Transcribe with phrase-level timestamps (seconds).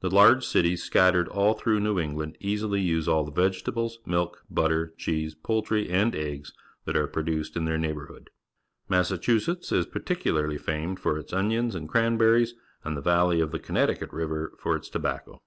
[0.00, 4.92] The large cities scattered all through New England easily use all the vegetables, milk, butter,
[4.98, 6.52] cheese, poultrj^ and eggs
[6.84, 8.28] that are produced in their neighbour hood.
[8.90, 12.52] Massachusetts is particularly famed for its onions and cranberries,
[12.84, 15.40] and the valley of the Connecticut River for its tobacco.